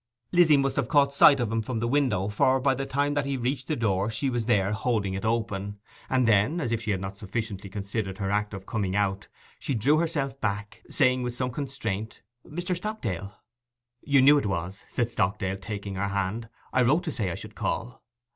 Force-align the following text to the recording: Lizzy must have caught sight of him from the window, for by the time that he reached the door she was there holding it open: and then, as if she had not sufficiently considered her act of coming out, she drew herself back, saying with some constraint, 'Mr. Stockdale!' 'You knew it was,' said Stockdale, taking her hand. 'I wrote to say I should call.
Lizzy 0.31 0.57
must 0.57 0.77
have 0.77 0.87
caught 0.87 1.13
sight 1.13 1.39
of 1.39 1.51
him 1.51 1.61
from 1.61 1.77
the 1.77 1.87
window, 1.87 2.27
for 2.27 2.59
by 2.59 2.73
the 2.73 2.87
time 2.87 3.13
that 3.13 3.27
he 3.27 3.37
reached 3.37 3.67
the 3.67 3.75
door 3.75 4.09
she 4.09 4.31
was 4.31 4.45
there 4.45 4.71
holding 4.71 5.13
it 5.13 5.23
open: 5.23 5.77
and 6.09 6.27
then, 6.27 6.59
as 6.59 6.71
if 6.71 6.81
she 6.81 6.89
had 6.89 6.99
not 6.99 7.19
sufficiently 7.19 7.69
considered 7.69 8.17
her 8.17 8.31
act 8.31 8.55
of 8.55 8.65
coming 8.65 8.95
out, 8.95 9.27
she 9.59 9.75
drew 9.75 9.99
herself 9.99 10.41
back, 10.41 10.81
saying 10.89 11.21
with 11.21 11.35
some 11.35 11.51
constraint, 11.51 12.23
'Mr. 12.43 12.75
Stockdale!' 12.75 13.43
'You 14.01 14.23
knew 14.23 14.39
it 14.39 14.47
was,' 14.47 14.83
said 14.89 15.11
Stockdale, 15.11 15.57
taking 15.57 15.93
her 15.93 16.07
hand. 16.07 16.49
'I 16.73 16.81
wrote 16.81 17.03
to 17.03 17.11
say 17.11 17.29
I 17.29 17.35
should 17.35 17.53
call. 17.53 18.01